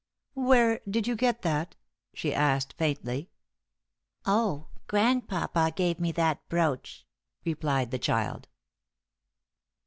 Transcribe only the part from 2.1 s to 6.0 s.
she asked, faintly. "Oh, grandpapa gave